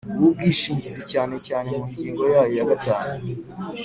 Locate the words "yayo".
2.33-2.53